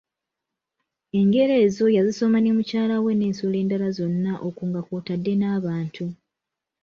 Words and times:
Engero 1.19 1.53
ezo 1.65 1.85
yazisoma 1.95 2.37
ne 2.41 2.51
mukyala 2.57 2.95
we 3.03 3.11
n'ensolo 3.15 3.55
endala 3.63 3.87
zonna 3.97 4.33
okwo 4.47 4.61
nga 4.69 4.81
kw'otadde 4.85 5.33
n'abantu. 5.37 6.05